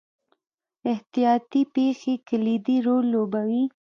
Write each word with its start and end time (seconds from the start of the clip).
احتیاطي 0.91 1.61
پېښې 1.75 2.13
کلیدي 2.27 2.77
رول 2.85 3.05
لوبوي. 3.13 3.63